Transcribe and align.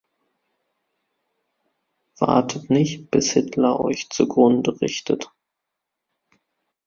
Wartet 2.17 2.71
nicht, 2.71 3.11
bis 3.11 3.33
Hitler 3.33 3.79
Euch 3.81 4.09
zugrunde 4.09 4.81
richtet! 4.81 5.29